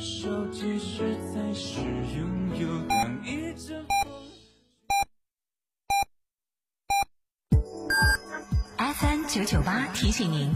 [0.00, 1.78] 手机实在是
[2.16, 4.10] 拥有当一阵风。
[8.78, 10.50] FM 九九八提醒您，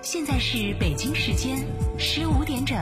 [0.00, 1.66] 现在是北京时间
[1.98, 2.78] 十五点整。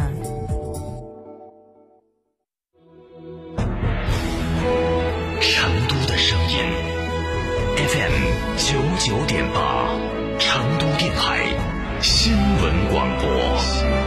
[5.40, 6.58] 成都的声音
[7.88, 8.12] ，FM
[8.58, 9.98] 九九点八，
[10.38, 11.46] 成都电台
[12.02, 14.05] 新闻广播。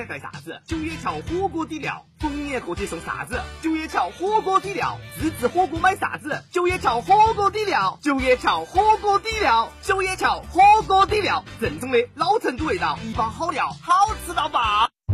[0.00, 0.60] 成都特产干啥子？
[0.66, 3.40] 九叶桥火锅底料，逢年过节送啥子？
[3.62, 6.42] 九叶桥火锅底料，自制火锅买啥子？
[6.50, 14.60] 九叶桥火锅底料，九叶桥火锅底料，九叶桥火锅底料，正宗的老成都味道，一包好料，好吃到爆！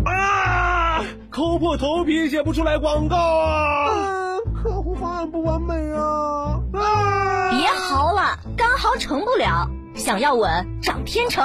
[0.05, 1.03] 啊！
[1.31, 3.91] 抠破头皮写不出来广告啊！
[3.91, 6.61] 嗯，客户方案不完美啊！
[6.75, 7.51] 啊！
[7.51, 11.45] 别嚎了，干嚎成不了，想要稳找天成。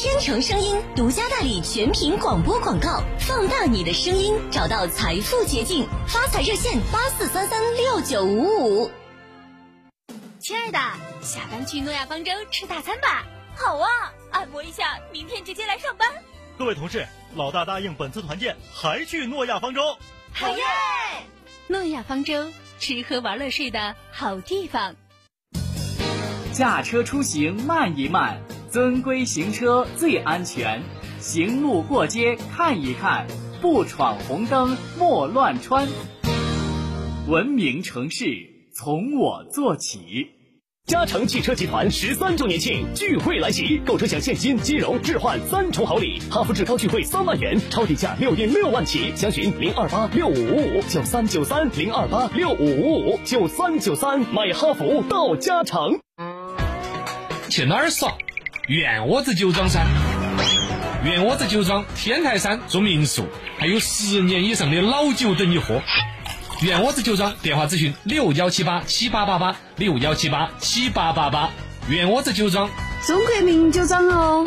[0.00, 5.88] 天成声音独家代理全屏广播广告，放大你的声音，找到财富捷径。
[6.06, 8.92] 发财热线八四三三六九五五。
[10.38, 10.78] 亲爱的，
[11.20, 13.26] 下班去诺亚方舟吃大餐吧。
[13.56, 13.90] 好啊，
[14.30, 16.08] 按摩一下，明天直接来上班。
[16.56, 17.04] 各位同事，
[17.34, 19.82] 老大答应本次团建还去诺亚方舟。
[20.30, 20.62] 好耶！
[21.66, 24.94] 诺亚方舟，吃喝玩乐睡的好地方。
[26.52, 28.40] 驾车出行慢一慢。
[28.70, 30.82] 遵规行车最安全，
[31.20, 33.26] 行路过街看一看，
[33.62, 35.88] 不闯红灯莫乱穿。
[37.26, 38.26] 文明城市
[38.74, 40.32] 从我做起。
[40.86, 56.00] 嘉诚汽车集团十三周年庆聚会来袭，购车享现金、金融置换三重好礼，哈弗志高聚会三万元，超低价六点六万起，详询零二八六五五五九三九三零二八六五五五九三九三，买哈弗到嘉诚。
[57.50, 58.14] 去哪儿耍？
[58.68, 59.82] 院窝子酒庄噻，
[61.02, 63.26] 院窝子酒庄天台山做民宿，
[63.58, 65.80] 还有十年以上的老酒等你喝。
[66.60, 71.48] 院窝子酒庄电话咨询六幺七八七八八八六幺七八七八八八。
[71.88, 72.68] 院窝子酒庄，
[73.06, 74.46] 中国名酒庄哦。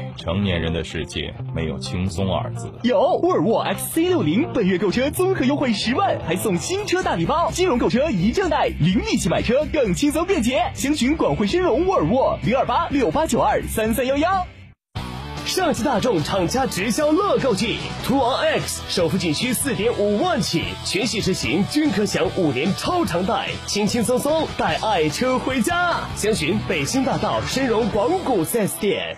[0.17, 2.71] 成年人的世界没有轻松二字。
[2.83, 10.71] 有沃尔沃 XC 六零，本月购车综合优惠十万，还送新车大礼包，金融购车一证贷，零利息买车更轻松便捷。
[10.73, 14.47] 详询广汇深融沃尔沃零二八六八九二三三幺幺。
[15.43, 25.97] 上汽大众厂家直销乐购季，途昂 X 首付仅需四点五万起，全系车型均可享五年超长贷，轻轻松松带爱车回家。
[26.15, 29.17] 详询北新大道深融广谷 4S 店。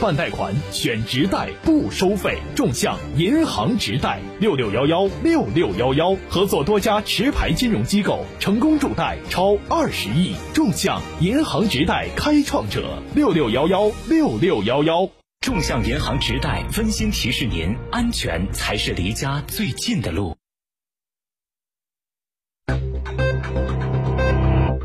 [0.00, 15.08] 办贷款选直贷不收费，众享银行直贷六六幺幺六六幺幺，合作多家持牌金融机构，成功助贷超二十亿，众享银行直贷开创者六六幺幺六六幺幺。
[15.40, 20.36] 众享银行直贷温馨提示您：安全才是离家最近的路。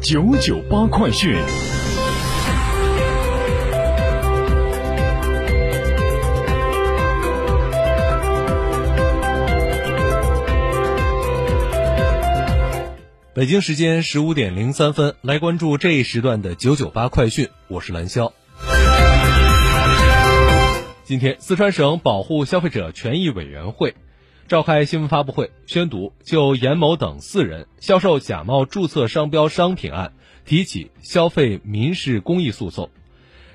[0.02, 1.36] 九九八快讯。
[13.40, 18.34] 北京时间十五点零三分，来关注这一时段的九九八快讯，我是蓝霄。
[21.06, 23.96] 今天，四川省保护消费者权益委员会
[24.50, 30.12] 召开新闻发布会，宣读就严某等四人销售假冒注册商标商品案
[30.44, 32.90] 提起消费民事公益诉讼。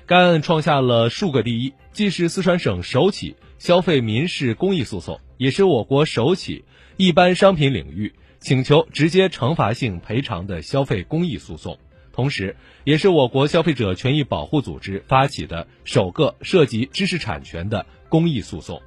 [0.07, 6.65] 该案创下了数个第一，既是四川省首起消费民事公益诉讼，也是我国首起
[6.97, 11.77] 一般商品领域请求直接惩罚性赔偿的消费公益诉讼。
[12.11, 12.55] 同时，
[12.85, 18.81] 也是我国消费者权益保护组织发起的首个涉及知识产权的公益诉讼。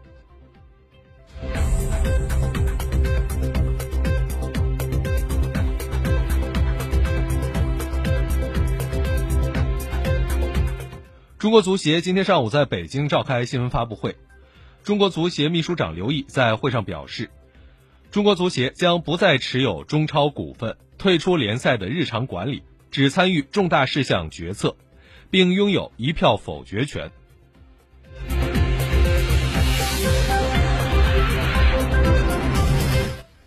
[11.39, 14.17] 中国足协今天上午在北京召开新闻发布会，
[14.83, 17.31] 中国足协秘书长刘毅在会上表示，
[18.11, 24.77] 中国足协将不再持有中超股份，退出联赛的日常管理，只参与重大事项决策，
[25.31, 27.11] 并拥有一票否决权。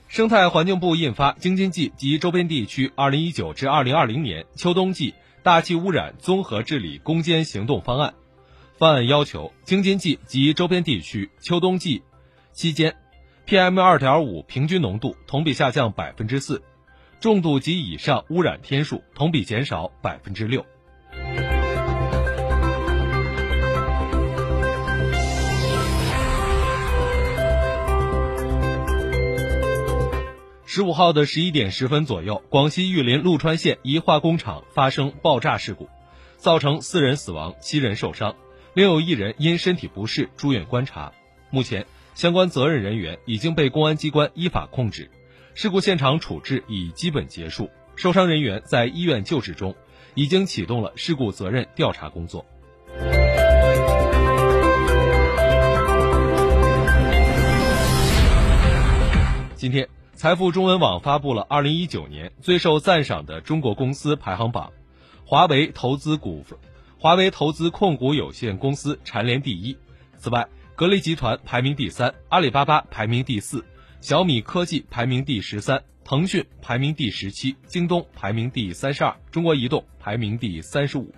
[0.07, 8.09] 生态环境部印发《京津冀及周边地区2019至2020年秋冬季大气污染综合治理攻坚行动方案》，
[8.77, 12.03] 方案要求京津冀及周边地区秋冬季
[12.51, 12.95] 期间
[13.51, 16.63] ，PM2.5 平均浓度同比下降百分之四，
[17.19, 20.65] 重度及以上污染天数同比减少百分之六。
[30.65, 35.89] 十五号的十一点十分左右，广西玉林陆川县一化工厂发生爆炸事故，
[36.37, 38.33] 造成四人死亡、七人受伤，
[38.73, 41.11] 另有一人因身体不适住院观察。
[41.49, 45.09] 目前，相关责任人员已经被公安机关依法控制，
[45.53, 49.75] 事故现场处置已基本结束，受伤人员在医院救治中，
[50.13, 52.45] 已经启动了事故责任调查工作。
[59.55, 59.87] 今天。
[60.13, 64.71] 财富中文网发布了二零一九年最受赞赏的中国公司排行榜，
[65.25, 66.59] 华为投资股份，
[66.99, 69.75] 华为投资控股有限公司蝉联第一。
[70.19, 70.47] 此外，
[70.81, 73.63] 格力集团排名第三，阿里巴巴排名第四，
[73.99, 81.13] 小米科技排名第十三，腾讯排名第十七，京东排名第三十二，中国移动排名第三十五。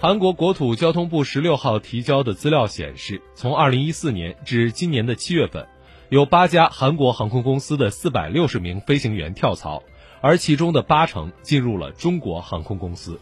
[0.00, 5.66] 韩国国土交通部十六号提交的资料显示，从二零一四年至今年的七月份，
[6.10, 9.82] 有八家韩国航空公司的四百六十名飞行员跳槽，
[10.20, 13.20] 而其中的八成进入了中国航空公司。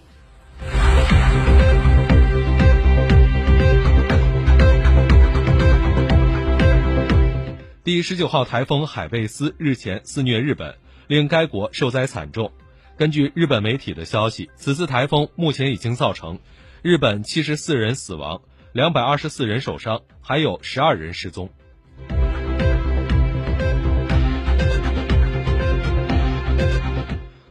[7.83, 10.77] 第十九号台风海贝斯日前肆虐日本，
[11.07, 12.51] 令该国受灾惨重。
[12.97, 16.39] 根据日本媒体的消息，此次台风目前已经造成。
[16.81, 18.41] 日本七十四人死亡，
[18.73, 21.51] 两百二十四人受伤，还有十二人失踪。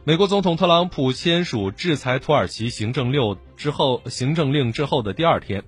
[0.06, 5.64] 美国总统特朗普签署制裁土耳其行政六之后，行政令之后的第二天，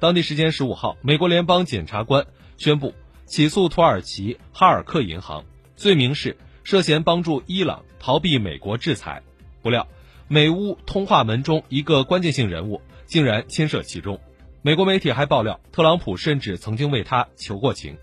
[0.00, 2.24] 当地时间十五号，美国联邦检察官
[2.56, 2.94] 宣布
[3.26, 5.44] 起诉土耳其哈尔克银行，
[5.76, 9.22] 罪名是涉嫌帮助伊朗逃避美国制裁。
[9.60, 9.86] 不料，
[10.28, 12.80] 美乌通话门中一个关键性人物。
[13.04, 14.18] 竟然牵涉其中，
[14.62, 17.98] 美国媒体还爆料，特朗普甚至曾经为他求过情。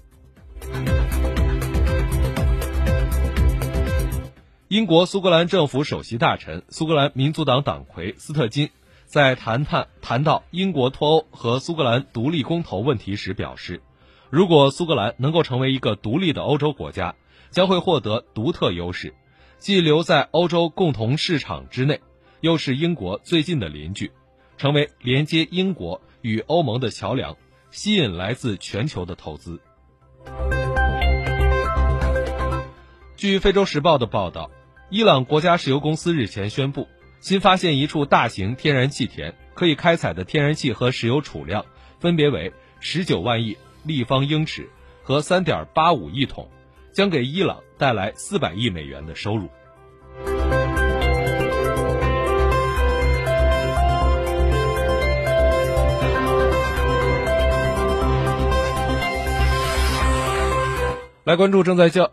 [4.71, 8.69] 英国苏格兰政府首席大臣、苏格兰民族党党魁斯特金
[9.03, 13.81] 在谈判谈到英国脱欧和苏格兰独立公投问题时表示，
[14.29, 17.15] 如果苏格兰能够成为一个独立的欧洲国家，
[17.49, 19.13] 将会获得独特优势，
[19.57, 21.99] 既留在欧洲共同市场之内，
[22.39, 24.09] 又是英国最近的邻居。
[24.57, 27.35] 成为连接英国与欧盟的桥梁，
[27.71, 29.59] 吸引来自全球的投资。
[33.17, 34.49] 据《非洲时报》的报道，
[34.93, 36.89] 伊朗国家石油公司日前宣布，
[37.21, 41.65] 新发现一处大型天然气田，可以开采的天然气和石油储量
[42.01, 42.51] 分别为
[42.81, 44.69] 十九万亿立方英尺
[45.01, 46.51] 和三点八五亿桶，
[46.91, 49.47] 将给伊朗带来四百亿美元的收入。
[61.23, 62.11] 来关注正在交，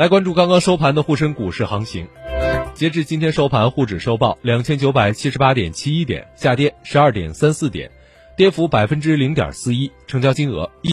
[0.00, 2.08] 来关注刚刚收盘的沪深股市行情。
[2.72, 7.90] 截至今天收盘，沪指收报两千九百七十八点七一点，下跌十二点三四点，
[8.34, 10.88] 跌幅百分之零点四一，成交金额一。